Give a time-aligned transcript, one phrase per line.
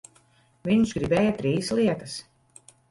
[0.69, 2.21] Viņš gribēja trīs lietas.